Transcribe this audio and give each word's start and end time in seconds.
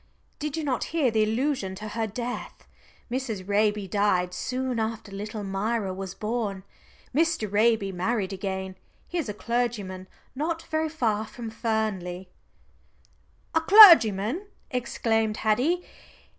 "Did 0.39 0.57
you 0.57 0.63
not 0.63 0.85
hear 0.95 1.11
the 1.11 1.23
allusion 1.23 1.75
to 1.75 1.89
her 1.89 2.07
death? 2.07 2.67
Mrs. 3.11 3.47
Raby 3.47 3.87
died 3.87 4.33
soon 4.33 4.79
after 4.79 5.11
little 5.11 5.43
Myra 5.43 5.93
was 5.93 6.15
born. 6.15 6.63
Mr. 7.13 7.47
Raby 7.51 7.91
married 7.91 8.33
again 8.33 8.77
he 9.07 9.19
is 9.19 9.29
a 9.29 9.33
clergyman 9.35 10.07
not 10.33 10.63
very 10.63 10.89
far 10.89 11.27
from 11.27 11.51
Fernley" 11.51 12.29
"A 13.53 13.61
clergyman," 13.61 14.47
exclaimed 14.71 15.37
Haddie. 15.37 15.85